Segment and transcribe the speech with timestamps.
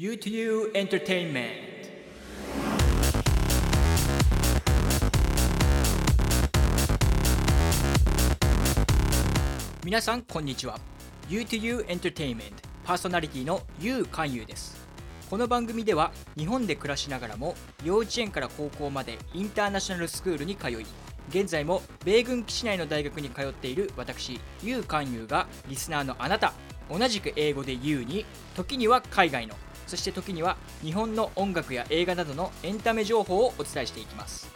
[0.00, 1.44] U2U Entertainment.
[9.84, 10.80] 皆さんこんにちは
[11.28, 12.40] U2U Entertainment.
[12.82, 14.80] パーソナリティの U 勧誘です
[15.28, 17.54] この番組では日本で暮らしながらも
[17.84, 20.86] 幼稚園から高校までインターナショナルスクールに通い
[21.28, 26.54] 現在も米軍基地内の大学に通っている私 U 勧誘がリスナーのあなた
[26.90, 28.24] 同じく英語で U に
[28.56, 29.54] 時には海外の
[29.90, 34.48] そして時には日本の音楽や映画などのエンタメ情報をお伝えしていきます。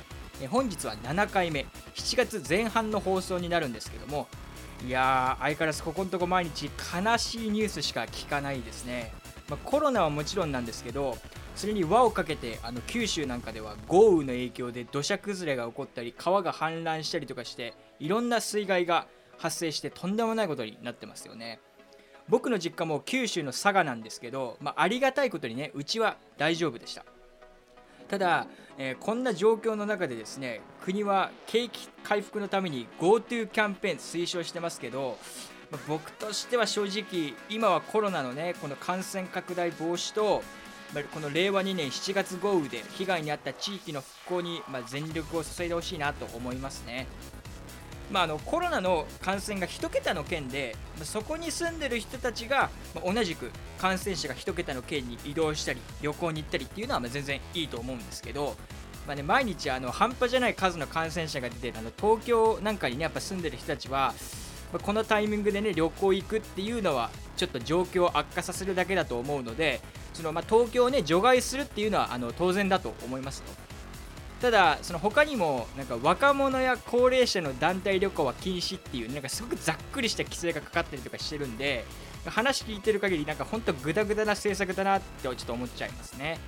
[0.49, 1.67] 本日は7回目。
[1.97, 4.29] 7月前半の放送になるんですけども。
[4.87, 9.13] いやー相変わらずここのとこ毎日悲しいニュースしか聞かないですね、
[9.49, 11.17] まあ、コロナはもちろんなんですけど
[11.57, 19.07] それに輪をかけてあの九州なんかでは豪雨の影響で土砂崩れが起こったり川が氾濫したりとかしていろんな水害が
[19.39, 21.61] 発生してとんでもないことになってますよね。
[22.29, 27.05] 僕の実家も九州の佐賀なんですけど、まあ、ありがたいことにねうちは大丈夫でした
[28.09, 28.47] ただ、
[28.79, 35.19] えー、こんな状況の中でですね国は景気回復のために GoTo キャンペーン推奨してますけど、
[35.71, 40.43] まあ、僕としては正直今はコロナのねこの感染拡大防止と
[41.13, 47.09] この令和2年7月豪雨で被害に遭った地域の復興にま全力を注いでほしいなと思いますね。
[48.11, 52.71] まあ、あのコロナの感染が1桁の県でそこに住んでる人たちが
[53.05, 58.57] 同じく感染者が1桁の県に移動したり旅行に行ったりっていうのは全然いいと思うんですけど、
[59.07, 64.15] まあね、毎日あの半端じゃない数の感染者が出てるあの東京なんかにねやっぱ住んでる人たちは
[64.83, 69.81] このタイミングでね旅行行くっていうのはちょっと状況を悪化させるだけだと思うので
[70.13, 73.64] その、ま、東京をね除外するっていうのはあの当然だと思いますと。
[74.45, 81.87] ただその他にもなんか若者や高齢者の団体旅行は禁止っていうなんかすごくざっくりした規制がかかったりとかしてるんで
[82.27, 86.39] 話聞いてる限りなんかほんとグダグダな政策だなってちょっと思っちゃいますね。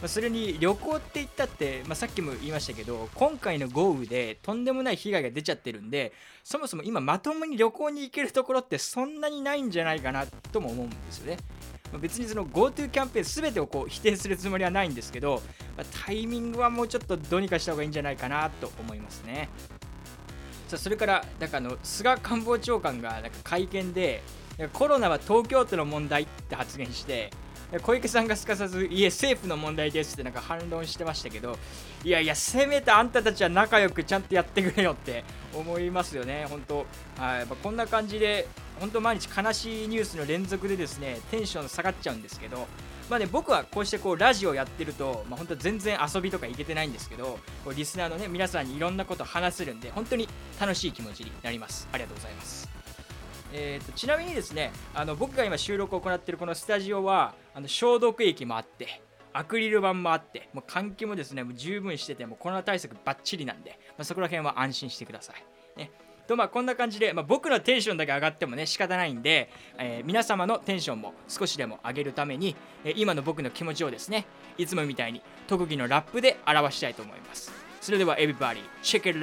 [0.00, 11.36] まそれに旅行って言ったって、まあ、さっきも言いましたけど今回の豪雨でとんでもない被害が出ちゃってるんでそもそも今まともに旅行に行けるところってそんなにないんじゃないかなとも思うんですよね。
[11.98, 15.42] 別にその GoTo キャンペーンすべてをこう否定するつもりはないんですけど、
[15.76, 19.48] まあ、タイミングはもうちょっとどうにかした方がいいんじゃないかなと思いますね。
[20.68, 24.22] さあそれからなんかあの菅官房長官がなんか会見で
[24.72, 27.30] コロナは東京都の問題って発言して
[27.80, 31.58] 小池さんがすかさず、いえ、政府の問題ですってなんか反論してましたけど、
[32.04, 35.24] いやいや、せめてあんたたちは仲良くちゃんとやってくれよって
[35.54, 36.86] 思いますよね、本当。
[37.16, 38.46] はい、こんな感じで、
[38.78, 42.66] 本当毎日悲しいニュースの連続でですね、テンション下がっちゃうんですけど、
[43.08, 50.28] まあね、僕はこうしてこうラジオやってると、まあ、本当全然遊びとかいけてないんですけど、こうリスナーのね、皆さんにいろんなこと話せるんで、本当に
[50.60, 51.88] 楽しい気持ちになります。
[51.92, 52.81] ありがとうございます。
[53.52, 59.02] えーと、ちなみにですねあの僕が今収録を行っているこのスタジオはあの消毒液もあって
[59.34, 65.78] アクリル板もあってもう換気もですねもう十分しててもコロナ対策バッチリなんで、まあ、そこら辺は安心してください。
[65.78, 65.90] ね。
[66.26, 72.54] とまあ、こんな感じで、まあ、僕のテンションだけ上がってもね仕方ないんで、えー、皆様のテンションも少しでも上げるために、
[72.84, 74.26] えー、今の僕の気持ちをですね
[74.56, 77.52] いつもみたいに特技のラップで表したいと思います。
[77.80, 79.18] それでは Everybody check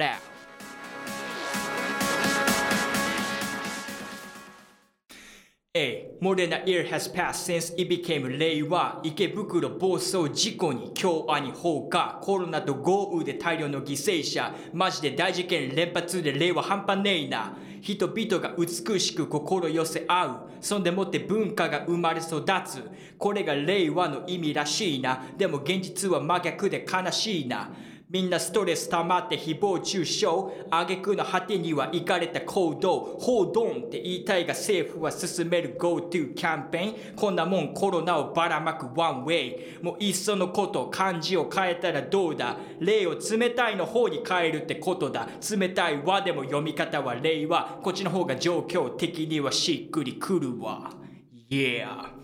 [5.76, 22.82] A more than a year has passed since it became 令和池袋暴走事故に京アニ放火コロナと豪雨で大量の犠牲者マジで大事件連発で令和半端ねえな人々が美しく心寄せ合うそんでもって文化が生まれ育つ
[23.16, 27.70] これが令和の意味らしいなでも現実は真逆で悲しいな
[28.12, 30.26] みんなストレス溜まって誹謗中傷。
[30.68, 33.16] 挙句の果てには行かれた行動。
[33.20, 37.14] 報道って言いたいが政府は進める GoTo キャンペーン。
[37.14, 39.80] こんなもんコロナをばらまくワンウェイ。
[39.80, 45.28] もういっそのこと漢字を変えたらどうだ例を冷たいの方に変えるってことだ。
[45.48, 47.78] 冷たい和でも読み方は令和。
[47.80, 50.90] こっちの方が状況的にはしっくりくるわ。
[51.48, 52.19] Yeah!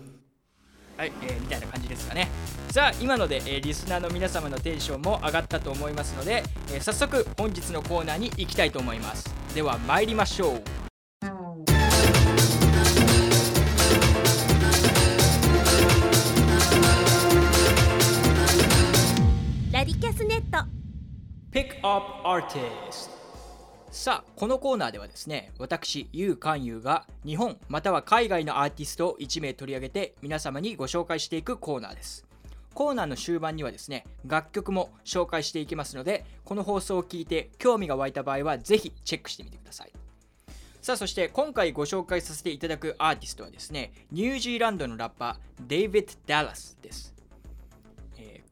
[0.97, 2.27] はい、えー、みたいな感じですかね。
[2.71, 9.31] さあ今ので、えー、リスナーの皆様のテンションも上がったと思いますので、えー、早速本日のコーナーに行きたいと思います。
[9.53, 10.63] では参りましょう。
[19.71, 20.65] ラディキャスネット。
[21.51, 23.16] Pick Up Artist
[23.97, 32.23] さあこのコーナーではですね私ゆうかんゆうが日本または海外のアーティストを1名取り上げて皆様にご紹介していくコーナーです。
[32.75, 39.91] コーナーの終盤にはですね楽曲も紹介していきますのでこの放送を聞いて興味が湧いた場合はぜひチェックしてみてください。
[40.79, 47.15] さあそして今回ご紹介させていただくアーティストはですねニュージーランドのラッパーデイビッド・ダラスです、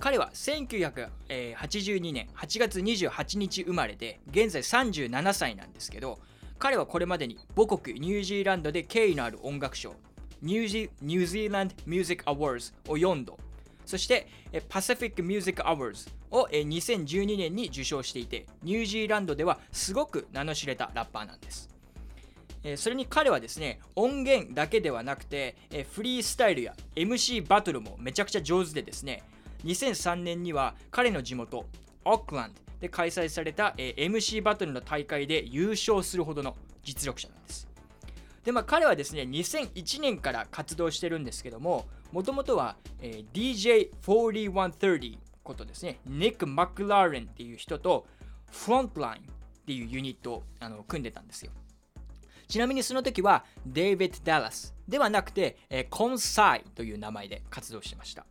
[0.06, 6.20] 彼は1982年8月28日生まれで現在37歳なんですけど
[6.60, 9.96] 彼はこれまでに母国ニュージーランドで敬意のある音楽賞
[10.44, 13.40] ニュージ New Zealand Music Awards を4度
[13.84, 14.28] そして
[14.70, 21.68] Pacific Music Awards を2012年に受賞していてニュージーランドではすごく名の知れたラッパーなんです。
[22.78, 25.56] それに彼はですね音源だけではなくて、
[25.92, 29.22] フリースタイルや MC バトルもめちゃくちゃ上手でですね
[29.64, 31.66] 2003年には彼の地元
[32.04, 37.68] オークランドで開催された、えー MC バトルの大会で優勝するほどの実力者なんです
[38.44, 48.08] でまあ彼はですね2001年から活動してるんですけどももともとは、えー DJ4130 ことですねニック・マクラーレンっていう人と
[48.52, 49.26] フロントラインっ
[49.66, 51.52] ていうユニットをあの組んでたんですよ
[52.48, 58.26] ちなみにその時はデイビッド・ダラスではなくて、えーコンサイという名前で活動してました。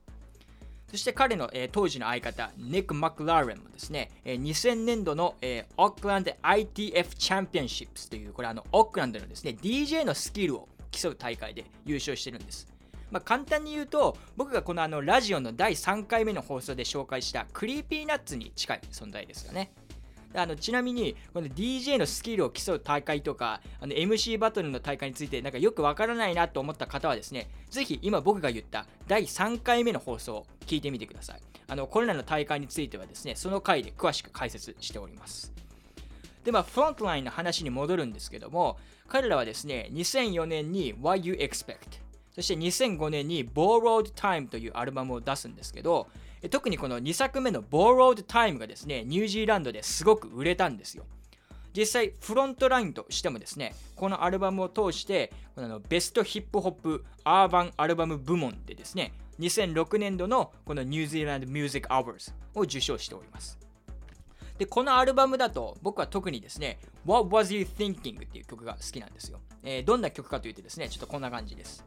[0.90, 12.68] そして彼の、えー当時の相方、ニック・マクラーレンもですね、えー2000年度の、えーオークランド ITF チャンピオンシップスという、これあの、オークランドのですね、DJ のスキルを競う大会で優勝してるんです。
[13.10, 19.72] まあ、簡単に言うと、僕がこのあのラジオの第3回目の放送で紹介した Creepy Nuts に近い存在ですよね。
[20.34, 31.40] あのちなみにこの DJ のスキルを競う大会とかあの MC バトルの大会についてなんかよくわからないなと思った方はですねぜひ今僕が言った第3回目の放送を聞いてみてください。
[31.66, 35.52] あのこれらの大会についてはですねその回で詳しく解説しております。
[36.44, 38.76] でまあフロントラインの話に戻るんですけども
[39.08, 41.76] 彼らはですね2004年に What You Expect
[42.34, 46.08] そして2005年に Borrowed Time というアルバムを出すんですけど
[46.48, 51.04] 特にこの2作目の Borrowed Time がですねニュージーランドですごく売れたんですよ。
[51.76, 63.58] 実際フロントラインとしてもですねこのアルバムを通してこのあのベストヒップホップアーバンアルバム部門でですね2006年度のこのニュージーランドミュージックアワーズを受賞しております。
[64.58, 71.84] でこのアルバムだと僕は特にですね What Was You Thinking っていう曲が好きなんですよ、えーどんな曲かというとですねちょっとこんな感じです。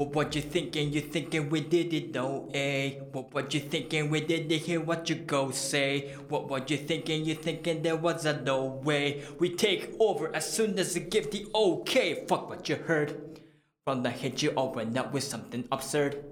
[0.00, 0.92] What you thinking?
[0.92, 3.00] You thinking we did it though, eh?
[3.12, 4.10] What what you thinking?
[4.10, 4.58] We did it.
[4.58, 6.14] Hear what you go say.
[6.28, 7.24] What what you thinking?
[7.24, 9.24] You thinking there was a no way.
[9.38, 12.26] We take over as soon as you give the okay.
[12.28, 13.40] Fuck what you heard.
[13.84, 16.22] From the head you open up with something absurd.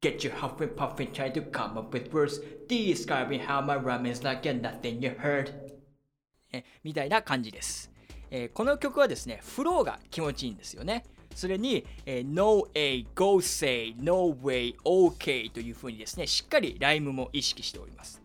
[0.00, 4.24] Get you huffing puffing trying to come up with words describing how my rhyme is
[4.24, 5.52] like you're nothing you heard.
[6.52, 7.90] えみたいな感じです、
[8.30, 11.04] えーこの曲はですねフローが気持ちいいんですよね
[11.37, 18.23] それに、えー No A, Go Say, No Way, OK という風にですねしっかりライムも意識しております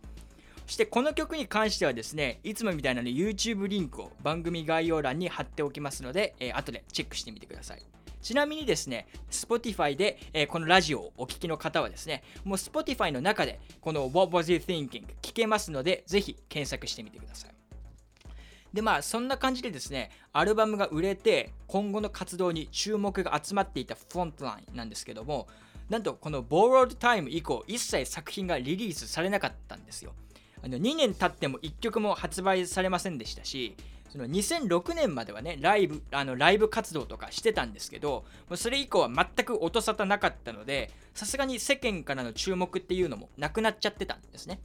[0.65, 7.83] そしてこの曲に関してはですねいつもみたいなね YouTube リンクを番組概要欄に貼っておきますので、えー後でチェックしてみてください
[8.23, 17.51] ちなみにですね、Spotify で、えーこのラジオをお聞きの方はですね、もう Spotify の中でこの What Was You Thinking 聞けますので、ぜひ検索してみてください。
[18.73, 25.47] でまあそんな感じでですねアルバムが売れて今後の活動に注目が集まっていたフロントラインなんですけども
[25.89, 30.13] なんとこの Borrowed Time 以降一切作品がリリースされなかったんですよ。
[30.63, 33.75] あの2年経っても1曲も発売されませんでしたし
[34.09, 38.23] その2006年まではねライブあのライブ活動とかしてたんですけど
[38.55, 44.61] それ以降は全く音沙汰なかったのでさすがに世間からの注目っていうのもなくなっちゃってたんですね。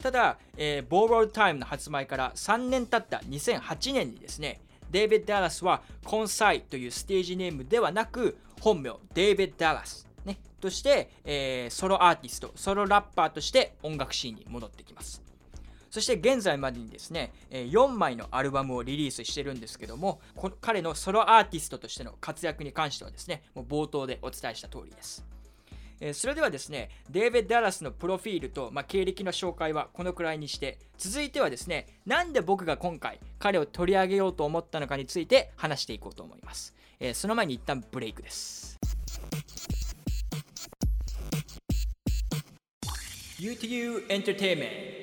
[0.00, 4.60] ただ、えー、Borrowed Time の発売から3年経った2008年にですね、
[4.90, 15.26] デイビッド・ダラスはコンサイというステージネームではなく、本名デイビッド・ダラス、ね、として、えーソロアーティスト、ソロラッパーとして音楽シーンに戻ってきます。
[15.90, 20.20] そして現在までにですね、4枚のアルバムをリリースしてるんですけども、
[20.60, 25.25] 彼のソロアーティストとしての活躍に関してはですね、もう冒頭でお伝えした通りです。
[26.00, 36.74] えーそれではですね、デイビッド・ダラスのプロフィールと、まあ、経歴の紹介はこのくらいにして、続いてはですね、なんで僕が今回彼を取り上げようと思ったのかについて話していこうと思います。
[37.00, 38.76] えーその前に一旦ブレイクです。
[43.40, 44.96] U2U Entertainment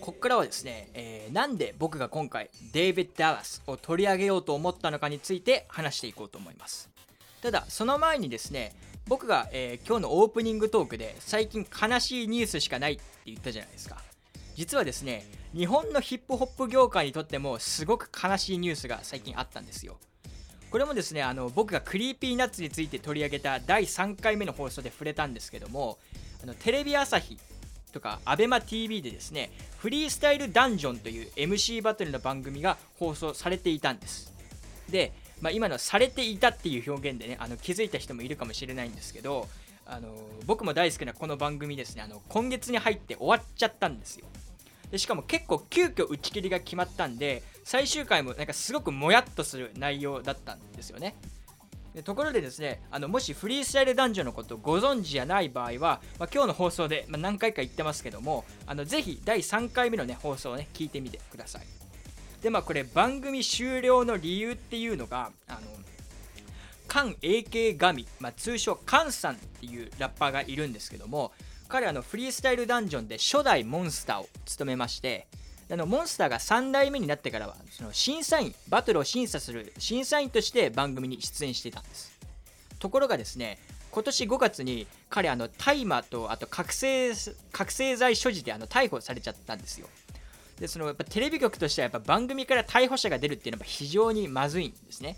[0.00, 6.90] ここからはですね、えーなんで僕が今回 David Dallas を取り上げようと思ったのかについて話していこうと思います。
[7.40, 8.72] ただその前にですね
[9.10, 13.96] 僕が、えー今日のオープニングトークで最近悲しいニュースしかないって言ったじゃないですか。
[14.54, 19.98] 実はですね日本のヒップホップ業界にとってもすごく悲しいニュースが最近あったんですよ。
[20.70, 25.98] これもですねあの僕が Creepy Nuts について取り上げた第3回目の放送で触れたんですけども
[26.44, 27.36] あのテレビ朝日
[27.92, 34.32] とか ABEMATV でですねフリースタイルダンジョンという MC バトルの番組が放送されていたんです。
[34.88, 39.48] で、まあ、今の「されていた」っていう表現でねあの気づいた人もいるかもしれないんですけど
[39.86, 40.14] あの
[40.46, 44.26] 僕も大好きなこの番組ですねあの今月に入って終わっちゃったんですよ。
[44.90, 51.16] でしかも結構急遽打ち切りが決まったんで最終回もなんかすごくもやっとする内容だったんですよね。
[51.94, 61.79] でところでですねあのもしフリースタイル男女のことをご存知じゃない場合は、まあ、今日の放送で、まあ、何回か言ってますけどもあのぜひ第3回目の、ね、放送を、ね、聞いてみてください。
[62.42, 65.60] でまあこれ番組終了の理由っていうのがあの
[66.88, 71.32] 菅 AK 神、まあ、通称菅さんっていうラッパーがいるんですけども
[71.68, 75.28] 彼はのフリースタイルダンジョンで初代モンスターを務めまして
[75.70, 82.10] あのモンスターが3代目になってからはその審査員バトルを審査する審査員として番組に出演していたんです。
[82.80, 83.58] ところがですね
[83.92, 87.12] 今年5月に彼あの大麻とあと覚醒
[87.52, 89.86] 覚醒剤所持であの逮捕されちゃったんですよ。
[90.60, 95.16] でそのやっぱテレビ局としてはやっぱ番組から逮捕者が出るっていうのは非常にまずいんですね。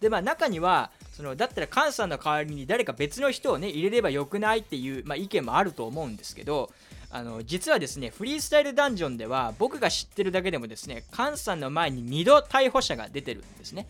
[0.00, 6.70] でまあ中にはそのだったら菅さんの代わりに誰か別の人をね入れればよくないっていう、まあ、意見もあると思うんですけど
[7.10, 13.86] あの実はですねフリースタイルダンジョンでは僕が知ってるだけでもですね菅さんの前に2度逮捕者が出てるんですね。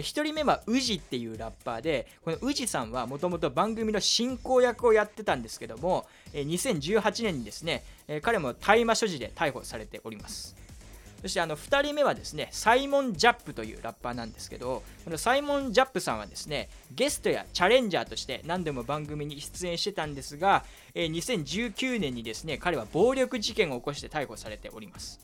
[0.00, 7.84] 1人目は宇治っていうラッパーでこの宇治さんはもともと番組の進行役をやってたんですけども2018年にですね
[8.22, 10.56] 彼も大麻所持で逮捕されております。
[11.20, 20.64] そしてあの2人目はですねサイモン・ジャップというラッパーなんですけどこのサイモン・ジャップさんはですねゲストやチャレンジャーとして何度も番組に出演してたんですが、
[20.96, 25.20] 2019年にですね彼は暴力事件を起こして逮捕されております、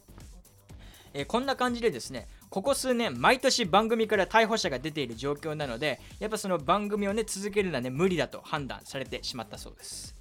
[1.27, 10.15] こんな感じでですねここ数年毎年番組から逮捕者が出ている状況なのでやっぱその番組をね続けるのはね無理だと判断されてしまったそうです。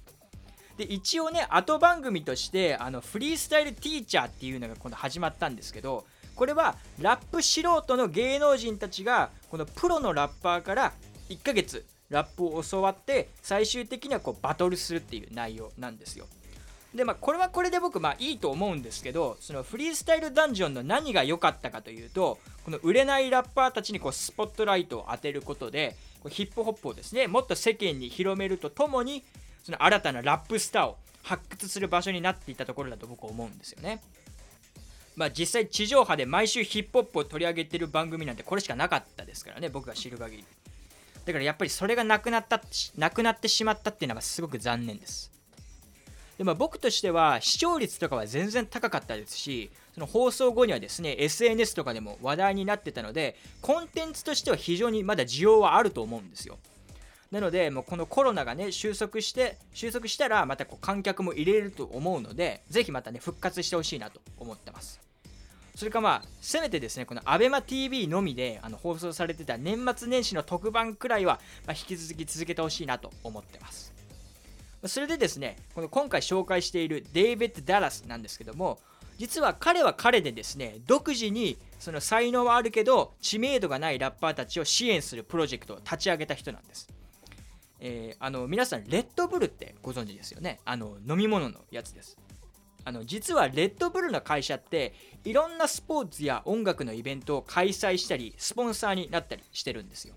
[0.76, 6.06] で一応ね後番組としてあのフリースタイルティーチャーっていうのが今度始まったんですけど
[6.36, 10.92] これはラップ素人の芸能人たちがこのプロのラッパーから
[11.30, 16.26] 1ヶ月ラップを教わって最終的にはこうバトルするっていう内容なんですよ。
[16.94, 29.22] でまあこれはこれで僕まあいいと思うんですけどそのフリースタイルダンジョンの何が良かったかというとこの売れないラッパーたちにこうスポットライトを当てることでこうヒップホップをですねもっと世間に広めるとともに
[29.64, 34.00] その新たなラップスターを発掘する場所になっていたところだと僕は思うんですよね。
[35.14, 40.44] まあ実際地上波で毎週ヒップホップを取り上げてる番組なんてこれしかなかったですからね僕が知る限り。
[41.26, 42.62] だからやっぱりそれがなくなった
[42.96, 45.37] なくなってしまったっていうのがすごく残念です。
[46.38, 56.58] でまあ、僕としては視聴率とかは全然高かったですしその放送後にはですね SNS とかでも話題になってたのでコンテンツとしては非常にまだ需要はあると思うんですよ。
[57.32, 64.98] なのでもうこのコロナがね収束して収束したらまたこう観客も入れると思うのでぜひまたね復活してほしいなと思ってます
[65.74, 73.97] それかまあせめてですねこの ABEMATV のみであの放送されてた年末年始の特番くらいは、まあ、引き続き続けてほしいなと思ってます
[74.86, 78.78] それでですねこの今回紹介しているデイビッド・ダラスなんですけども
[79.18, 86.88] 実は彼は彼でですね独自にその才能はあるけど知名度がないラッパーたちを支援するプロジェクトを立ち上げた人なんです。
[87.80, 90.60] えー、あの皆さんレッドブルってご存知ですよね？
[90.64, 92.16] あの飲み物のやつです。
[92.84, 94.94] あの実はレッドブルの会社って
[95.24, 100.14] いろんなスポーツや音楽のイベントを開催したりスポンサーになったりしてるんですよ。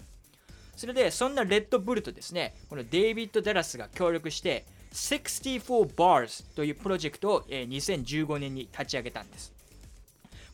[0.81, 9.53] それでそんなレッドブルとですねこのデイビッド・ダラスが協力して64 Bars というプロジェクトを、2015年に立ち上げたんです。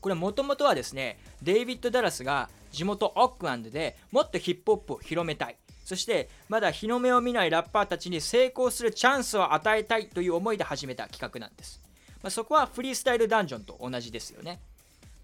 [0.02, 5.56] これもともとはですねデイビッド・ダラスが地元オックランドでもっとヒップホップを広めたい。
[5.86, 11.82] そしてまだ日の目を見ないラッパーたちに成功するチャンスを与えたいという思いで始めた企画なんです、
[12.22, 14.60] まあ、そこはフリースタイルダンジョンと同じですよね。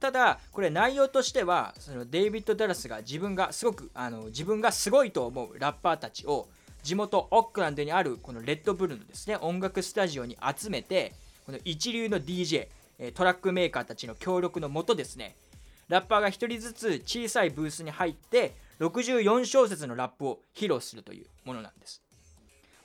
[0.03, 6.49] ただこれ内容としてはそのデイビッド・ダラスが自分がすごくあの自分がすごいと思うラッパーたちを
[6.83, 11.13] 地元オックランドにあるこのレッドブルのですね音楽スタジオに集めて
[11.45, 12.67] この一流の DJ
[13.13, 15.37] トラックメーカーたちの協力のもとですね
[15.87, 22.03] ラッパーが1人ずつ小さいブースに入って64小節のラップを披露するというものなんです、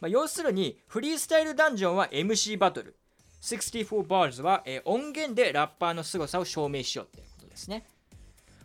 [0.00, 2.94] まあ、要するにフリースタイルダンジョンは MC バトル。
[3.40, 7.87] 64 bars は、えー、音源でラッパーの凄さを証明しようってことですね、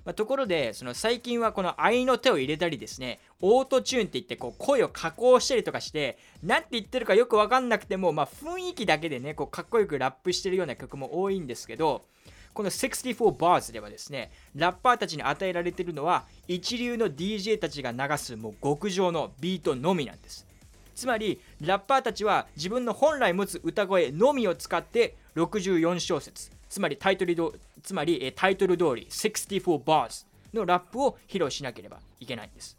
[0.06, 12.06] まあ、ところでその最近はこの愛の手を入れたりですねオートチューンって言ってこう声を加工したりとかして何て言ってるかよく分かんなくても、まあ、雰囲気だけでねこうかっこよくラップしてるような曲も多いんですけど
[12.53, 20.46] この64 bars ではですね、ラッパーたちに与えられているのは、一流の DJ たちが流すもう極上のビートのみなんです。
[20.95, 32.77] つまり、ラッパーたちは自分の本来持つ歌声のみを使って64小節、つまりタイトルどつまりタイトル通り64 bars のラップを披露しなければいけないんです。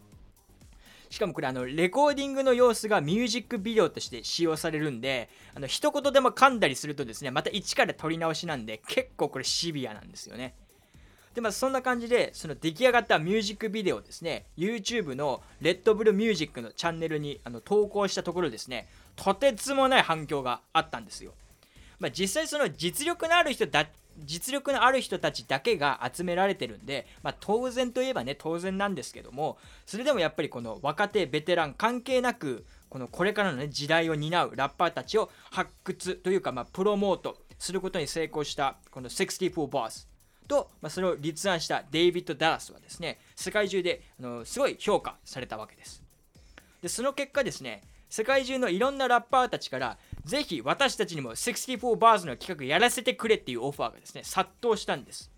[1.11, 10.55] しかもこれあのレコーディングの様子がミュージックビデオとして使用されるんであの一言でも噛んだりするとですねまた一から撮り直しなんで結構これシビアなんですよね。
[11.35, 21.33] でまあそんな感じでその出来上がったミュージックビデオですね YouTube のレッドブルミュージックのチャンネルにあの投稿したところですねとてつもない反響があったんですよ、
[21.99, 23.87] まあ、実際その実力のある人だ
[24.17, 40.14] 実力のある人たちだけが集められてるんで、まあ、当然といえばね当然なんですけどもそれでもやっぱりこの若手ベテラン関係なくこのこれからの、ね、時代を担うラッパーたちを発掘というか、まあ、プロモートすることに成功したこの64バース。
[40.49, 46.03] と、まあ、それを立案したデイビッド・ダラスはですね世界中であのすごい評価されたわけです。
[46.83, 55.31] でその結果ですね世界中のいろんなラッパーたちからぜひ私たちにも64バーズの企画やらせてくれっていうオファーがですね殺到したんです。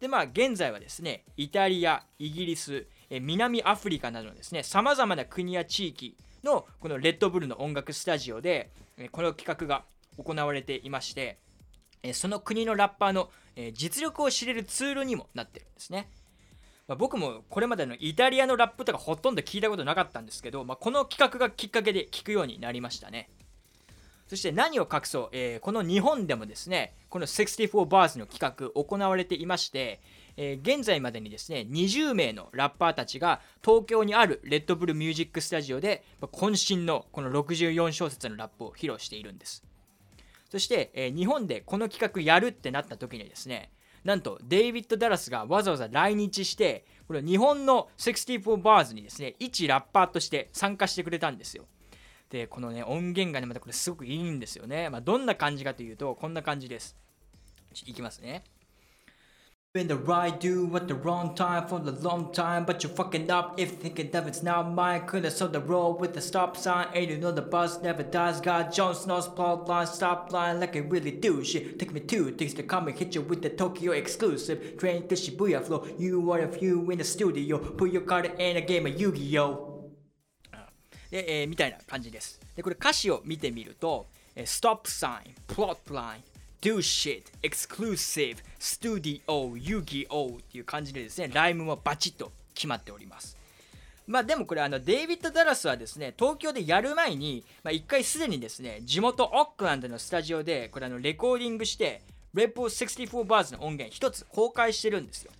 [0.00, 8.70] でまあ現在はですねイタリアイギリスえ南アフリカなどのですねさまざまな国や地域のこのレッドブルの音楽スタジオで
[9.12, 9.84] この企画が
[10.16, 11.38] 行われていまして
[12.04, 16.08] えその国のラッパーのえ実力を知れるツールにもなってるんですね。
[16.86, 23.30] まあ、僕もこれまでのイタリアのラップとかほとんど聞いたことなかったんですけど、まあ、この企画がきっかけで聞くようになりましたね。
[24.26, 30.00] そして何を隠そう、えー、この日本でもですね、この64バーズの企画行われていまして、
[30.36, 39.62] えー、現在までにですね、20名のラッパーたちが東京にあるレッドブルミュージックスタジオで、渾身のこの64小節のラップを披露しているんです。
[40.54, 43.72] そして、えー、日本でこの企画やるってなった時にですね、
[44.04, 51.64] なんとデイビッド・ダラスがわざわざ来日して、これ日本の64バーズにですね、一ラッパーとして参加してくれたんですよ。
[52.30, 54.90] で、このね、音源がね、またこれすごくいいんですよね。
[54.90, 56.96] まあ、どんな感じかというと、こんな感じです。
[57.84, 58.44] いきますね。
[59.75, 63.59] In the right do at the wrong time for the long time, but you're fucking up
[63.59, 65.05] if thinking that it's not mine.
[65.05, 68.41] Could've saw the road with the stop sign, and you know the bus never dies.
[68.41, 71.77] Got Jon Snow's plot line, stop line like it really do shit.
[71.77, 74.75] Take me to things to come and hit you with the Tokyo exclusive.
[74.77, 77.59] Train to Shibuya flow, you are a few in the studio.
[77.59, 79.67] Put your card in a game of Yu-Gi-Oh!
[81.11, 82.39] で、えー、みたいな感じです。
[82.55, 86.21] で、これ歌詞を見てみると、えー、stop sign, plot line,
[86.64, 90.38] do shit, exclusive, studio, Yu-Gi-Oh!
[90.38, 93.36] っていう感じでですね、ライムもバチッと決まっております。
[94.06, 102.02] まあでもこれあのデイビッド・ダラスはですね東京でやる前に、まあ、1回すでにですね地元オックランドのスタジオでこれあのレコーディングして
[102.34, 105.32] レポ64バーズの音源1つ公開してるんですよ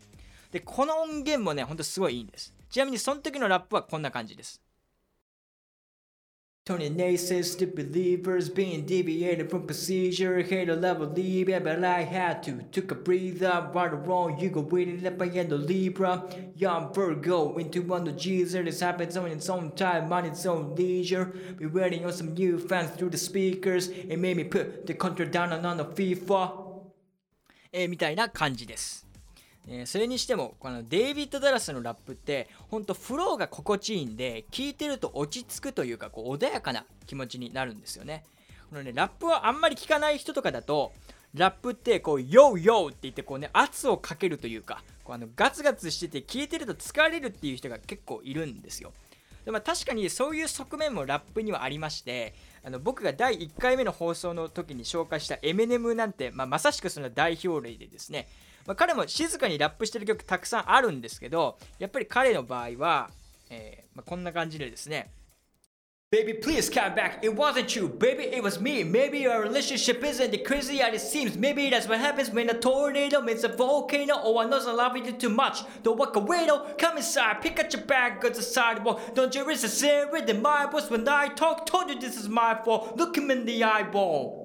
[0.50, 4.62] でこの音源もねほんとすごいいいんですちなみにその時のラップはこんな感じです
[6.69, 10.39] Tony naysayers to believers being deviated from procedure.
[10.41, 12.61] Hate a level leave, but I had to.
[12.71, 16.29] Took a breather, right or wrong, you go with it, left by the Libra.
[16.55, 18.63] Young Virgo, into one of Jesus.
[18.63, 21.33] This happens on its own time, on its own leisure.
[21.57, 23.87] Be waiting on some new fans through the speakers.
[23.87, 26.67] It made me put the control down on the FIFA.
[27.71, 29.02] えー、みたいな感じです。
[29.68, 38.24] え、それにしてもこのデイビッド・ダラスのラップってほんとフローが心地いいんで聴いてると落ち着くというかこう穏やかな気持ちになるんですよね。
[38.70, 40.92] このねラップはあんまり聞かない人とかだと
[41.34, 48.92] ラップってこう「ヨーヨー」って言ってこうね圧をかけるというかこうあのガツガツしてて聴いてると疲れるっていう人が結構いるんですよ。
[49.44, 58.26] でも確かにそういう側面もラップにはありましてあの僕が第1回目の放送の時に紹介したエメネムなんて、まあ、まさしくその代表例でですね
[58.65, 63.09] まあ、彼も静かにラップしてる曲たくさんあるんですけどやっぱり彼の場合は、
[63.49, 65.09] えーまあ、こんな感じでですね
[66.11, 67.19] Baby, please come back.
[67.21, 67.87] It wasn't you.
[67.87, 68.83] Baby, it was me.
[68.83, 71.37] Maybe our relationship isn't as crazy as it seems.
[71.37, 74.15] Maybe that's what happens when a tornado meets a volcano.
[74.23, 75.61] Oh, I know I love you too much.
[75.83, 76.65] Don't walk away, though.
[76.79, 77.41] Come inside.
[77.43, 79.13] Pick up your bag, go to the sidewalk.
[79.13, 81.67] Don't you resist it in my voice when I talk.
[81.67, 82.97] Told you this is my fault.
[82.97, 84.42] Look him in the eyeball.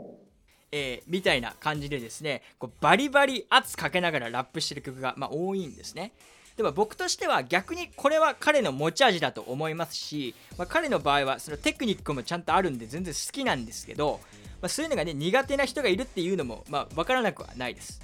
[0.71, 6.11] えー、みたいな感じでですねこうバリバリ圧かけながらラップしてる曲が、まあ、多いんですね。
[6.57, 14.19] でも僕としては逆にこれは彼の持ち味だと思いますし、まあ、彼の場合はそのテクニックもちゃんとあるんで全然好きなんですけど、
[14.61, 18.01] まあ、そういうのがね苦手な人がいるっていうのも、まあ、分からなくはないです。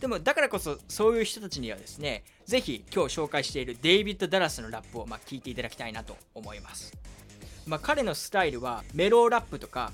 [0.00, 6.92] でもだからこそそういう人たちにはですねぜひ今日紹介しているデイビッド・ダラスのラップをまあ聞いていただきたいなと思います、
[7.66, 9.92] まあ、彼のスタイルはメローラップとか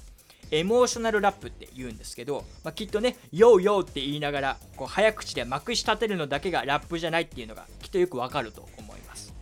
[0.53, 9.35] エモーショナルラップって言うんですけど、まあ、きっとね、ヨーヨーって言いながら、こう早口でまくし立てるのだけがラップじゃないっていうのがきっとよくわかると思います。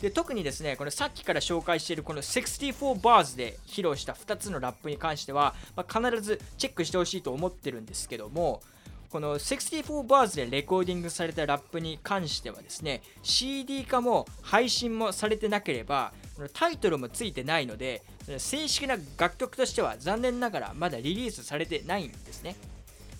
[0.00, 8.62] で特にですね、このさっきから紹介しているこの64バーズで披露した2つのラップに関しては、まあ、必ずチェックしてほしいと思ってるんですけども、
[9.10, 16.12] この64 bars でレコーディングされたラップに関してはですね CD 化も配信もされてなければ
[16.52, 18.02] タイトルもついてないので
[18.38, 22.56] 正式な楽曲としては残念ながらまだリリースされてないんですね。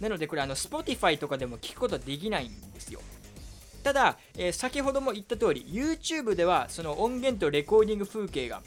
[0.01, 3.01] なのでこれあの Spotify とかでも聞くことはできないんですよ。
[3.83, 8.63] ただ、えー、先ほども言った通り YouTube ではその音源とレコーディング風景が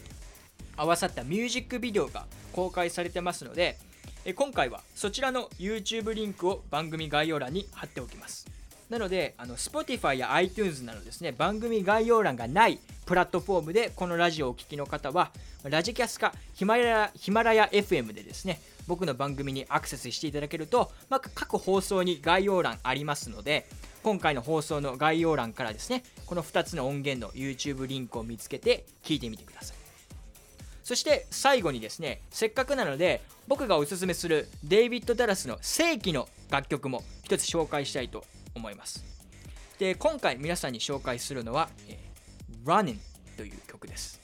[0.77, 3.77] 合わさったミュージックビデオが公開されてますので、
[4.25, 8.47] え今回はそちらの YouTube リンクを番組概要欄に貼っておきます。
[8.89, 15.31] なのであの Spotify や iTunes などですね番組概要欄がないプラットフォームでこのラジオをお聴きの方は
[15.63, 23.67] ラジキャスかヒマラヤヒマラヤ FM でですね僕の番組にアクセスしていただけると、まあ、各放送に概要欄ありますので
[24.01, 29.78] 今回の放送の概要欄からですねこの2つの音源の YouTube リンクを見つけて聞いてみてください。
[30.89, 38.25] そして最後にですねせっかくなので僕がおすすめするデイビッド・ダラスの正規の楽曲も一つ紹介したいと
[38.55, 39.05] 思います。
[39.77, 41.69] で今回皆さんに紹介するのは
[42.65, 42.97] 「Running」
[43.37, 44.19] という曲です。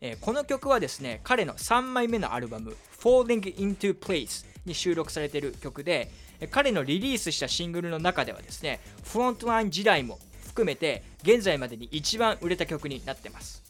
[0.00, 6.10] えこの曲はですね彼の3枚目のアルバム「Falling into Place」に収録されている曲で
[6.50, 13.66] 彼のリリースしたシングルの中ではですねフロントライン時代も含めて現在までに一番売れた曲になってます。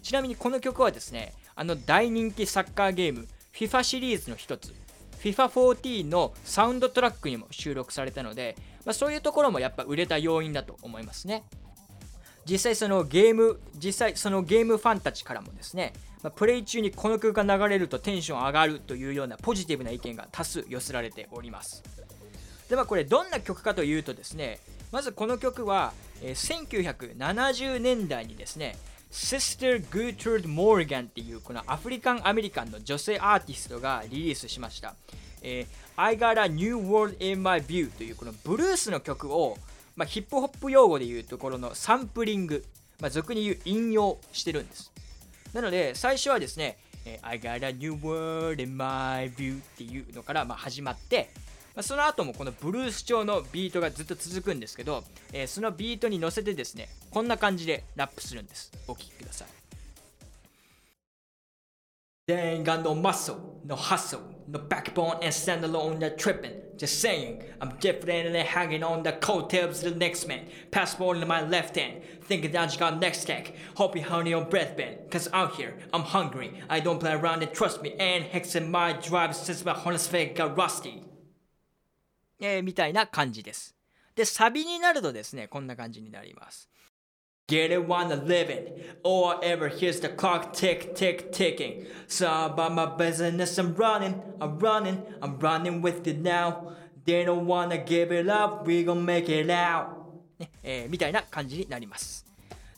[0.00, 4.72] ちなみにこの曲はですねあの大人気サッカーゲーム FIFA シリーズの一つ。
[5.20, 11.42] FIFA14 のサウンドトラックにも収録されたので、まあ、そういうところもやっぱ売れた要因だと思いますね。
[12.44, 15.92] 実際そのゲーム実際そのゲームファンたちからもですね
[16.22, 21.82] まあ、プレイ中にこの曲が流れるとテンション上がるというようなポジティブな意見が多数寄せられております。
[22.68, 24.58] ではこれどんな曲かというとですね
[24.92, 25.92] まずこの曲は、
[26.22, 28.76] え、1970年代にですね
[29.10, 34.94] Sister Gertrude Morgan っていうこのアフリカンアメリカンの女性アーティストがリリースしました、
[35.42, 35.66] えー、
[35.96, 39.56] I Got a New World in My View というこのブルースの曲を、
[39.96, 42.64] まあ、ヒップホップ用語でいうところのサンプリング、
[43.00, 44.92] まあ、俗に言う引用してるんです。
[45.52, 46.76] なので最初はですね
[47.22, 51.30] I got a new world in my view っていうのからま始まって
[51.82, 59.48] その後もこのブルース調のビートがずっと続くんですけど、えー、そのビートに乗せてですねこんな感じでラップするんですお聴きください
[62.28, 66.52] They ain't got no muscle, no hustle, no backbone and stand alone, they're tripping.
[66.76, 70.46] Just saying, I'm definitely hanging on the coattails of the next man.
[70.70, 73.54] Passport in my left hand, thinking that you got next tech.
[73.76, 76.52] Hope you honey your breath band, cause out here, I'm hungry.
[76.68, 80.36] I don't play around and trust me, and hexing my drive since my harness fake
[80.36, 81.07] got rusty.
[82.40, 83.74] えー、みたいな感じです。
[84.14, 86.68] で、サビになるとですね、こんな感じになります。
[87.48, 88.74] Get it while I'm living.
[89.02, 91.86] All I ever hear's the clock tick, tick, ticking.
[92.06, 96.74] So about my business, I'm running, I'm running, I'm running with it now.
[97.06, 99.96] They don't wanna give it up, we gon' make it out.
[100.38, 102.26] ねえー、みたいな感じになります。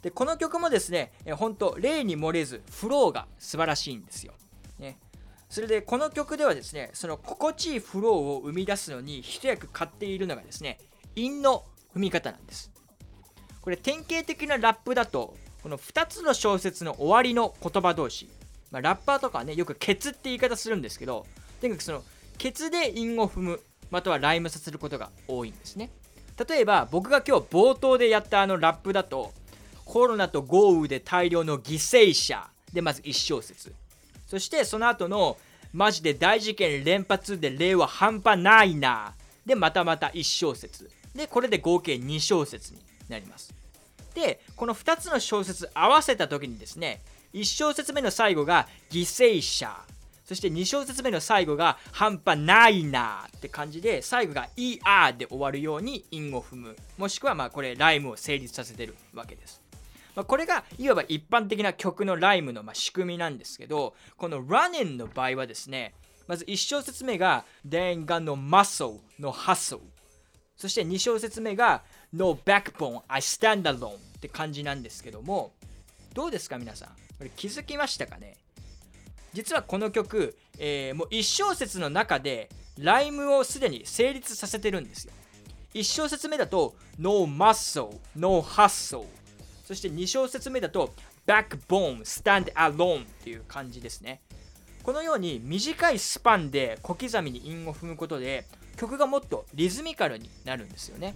[0.03, 4.35] で、この曲もですね、えー、本当例に漏れず、フローが素晴らしいんですよ。
[5.51, 10.79] それで、この曲ではですね、その心地いいフローを生み出すのに一役買っているのがですね、
[11.17, 12.71] 韻の踏み方なんです。
[13.61, 18.31] これ典型的なラップだとこの2つの小説の終わりの言葉同士、
[18.71, 21.27] まあ、ラッパーとかはねよくケツって言い方するんですけど
[21.61, 22.03] とにかくその
[22.39, 23.61] ケツで韻を踏む
[23.91, 25.91] またはライムさせることが多いんですね
[26.49, 29.33] 例えば僕が今日冒頭でやったあのラップだと
[29.85, 33.75] コロナと豪雨で大量の犠牲者でまず1小節
[34.31, 35.37] そしてその後の
[35.73, 39.13] マジで大事件連発で例は半端ないな。
[39.45, 40.89] でまたまた1小節。
[41.17, 43.53] でこれで合計2小節になります。
[44.15, 47.01] でこの2つの小説合わせた時にですね
[47.35, 49.77] 1小節目の最後が犠牲者。
[50.25, 53.27] そして2小節目の最後が半端ないな。
[53.37, 56.77] って感じで最後が ER で終わるように韻を踏む。
[56.99, 59.60] もしくはまあこれライムを成立させてるわけです、
[60.15, 65.95] まあ、これがいわば一般的な曲のライムのま仕組みなんですけどこの Running の場合はですね
[66.27, 69.81] まず1小節目が Then got no muscle no hustle
[70.57, 75.53] そして2小節目が No backbone, I stand alone って感じなんですけども
[76.15, 76.89] どうですか皆さん？
[77.19, 78.37] これ気づきましたかね？
[79.33, 85.13] 実はこの曲、えー、もう1小節の中でライムをすでに成立させてるんですよ。
[85.75, 89.07] 1小節目だと No muscle, no hustle
[89.71, 90.93] そして2小節目だと
[91.29, 94.21] Backbone, stand alone っていう感じですね。
[94.83, 101.15] このように短いスパンで小刻みに韻を踏むことで曲がもっとリズミカルになるんですよね。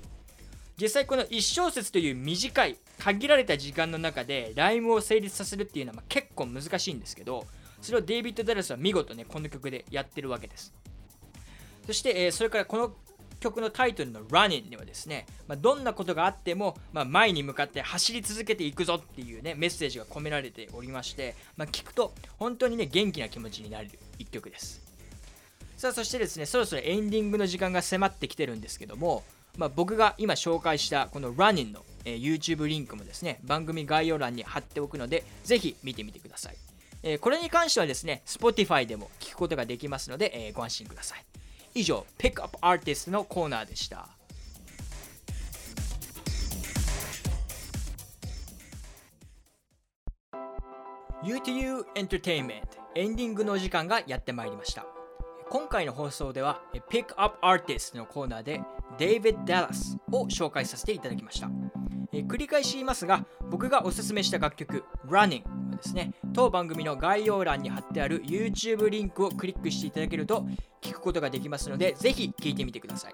[0.81, 7.49] 実際この1小節という短い限られた時間の中でライムを成立させるっていうのは結構難しいんですけど
[7.83, 10.73] それをデイビッド・ダラスは見事ねこの曲でやってるわけです。
[11.89, 12.95] そして、えー、それからこの
[13.45, 24.83] 曲のタイトルの Running ではですね、まあ、どんなことがあっても、まあ、前に向かって走り続けていくぞっていうねメッセージが込められておりまして、まあ、聞くと本当にね元気な気持ちになれる一曲です
[25.77, 29.23] さあそしてですねそろそろエンディングの時間が迫ってきてるんですけども、
[29.59, 36.57] まあ、僕が今紹介したこの Running の、え、YouTube リンクもですね番組概要欄に貼っておくのでぜひ見てみてください
[37.07, 41.25] えー、これに関してはですね、Spotify でも聞くことができますので、えー、ご安心ください。
[41.75, 44.09] 以上、ピックアップアーティストのコーナーでした。
[51.25, 54.85] UTU エンターテインメントエンディングの時間がやってまいりました
[55.49, 56.61] 今回の放送では
[56.91, 58.61] ピックアップアーティストのコーナーで
[58.99, 61.51] David Dallas を紹介させていただきました。
[62.13, 70.47] え繰り返し言いますが僕がおすすめした楽曲 Running はですね当番組の概要欄に貼ってある YouTube リンクをクリックしていただけると
[70.81, 73.13] 聞くことができますのでぜひ聴いてみてください。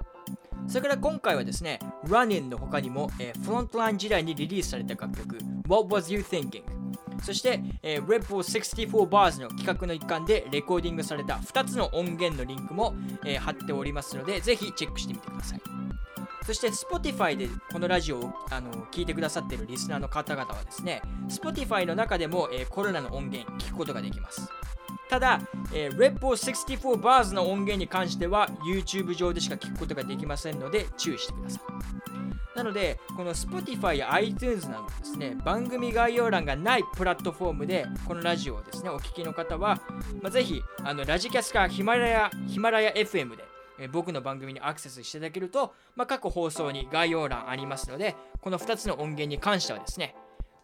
[0.67, 6.80] それから今回はですね Running の他にも、えー、フロントライン時代にリリースされた楽曲 What Was You Thinking?
[7.23, 15.61] そして、えー、Red Bull 64 Bars の企画の一環でレコーディングされた2つの音源のリンクも、えー、貼っておりますのでぜひチェックしてみてください
[16.51, 24.49] そして Spotify でこのラジオをあの聞いてくださっているリスナーの方々はですね、Spotify の中でも、えー、コロナの音源聞くことができます。
[25.09, 25.41] ただ、
[25.73, 31.61] えー、Red Bull 64 Bars の音源に関しては YouTube 上でしか聞くことができませんので注意してくださ
[32.07, 32.10] い。
[32.55, 39.81] なので、この Spotify や iTunes などですね、番組概要欄がないプラットフォームでこのラジオをですね、お聞きの方は、
[40.21, 43.45] まあ、ぜひあのラジキャスかヒマラヤヒマラヤ FM で
[43.81, 50.15] え僕の番組にアクセスしていただけると、まあ、各放送に概要欄ありますので、この2つの音源に関してはですね、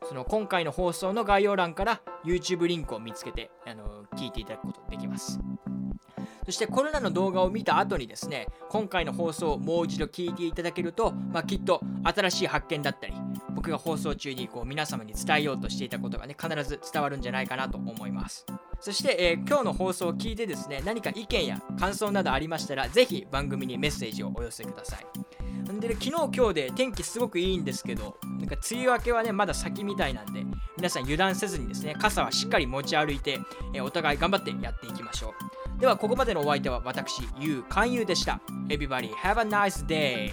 [0.06, 5.40] その今回の放送の概要欄から YouTube リンクを見つけて、あの聞いていただくことができます。
[6.46, 13.14] そしてコロナの動画を見た後にですね、今回の放送をもう一度聞いていただけると、まあ、きっと新しい発見だったり、
[13.56, 18.46] 僕が放送中にこう皆様に伝えようとしていたことがね、必ず伝わるんじゃないかなと思います。
[18.78, 25.72] そして、えー、今日の放送を聞いてですね、何か意見や感想などありましたら、ぜひ番組にメッセージをお寄せください。
[25.76, 30.44] んで、ね、昨日今日で天気すごくいいんですけど、なんか梅雨明けはね、まだ先みたいなんで、
[30.76, 33.40] 皆さん油断せずにですね、傘はしっかり持ち歩いて、
[33.72, 35.65] えー、お互い頑張ってやっていきましょう。
[35.78, 38.40] では、ここまでのお相手は私、ゆう勧誘でした。
[38.68, 40.32] Everybody have a nice day!